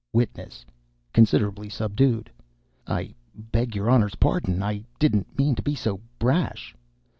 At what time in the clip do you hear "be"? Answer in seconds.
5.61-5.75